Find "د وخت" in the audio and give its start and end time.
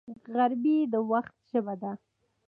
0.93-1.33